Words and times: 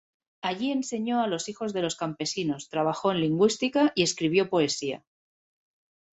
Allí 0.41 0.67
enseño 0.71 1.21
a 1.21 1.27
los 1.27 1.47
hijos 1.47 1.73
de 1.73 1.83
los 1.83 1.95
campesinos, 1.95 2.69
trabajó 2.69 3.11
en 3.11 3.19
lingüística 3.21 3.91
y 3.93 4.01
escribió 4.01 4.49
poesía. 4.49 5.03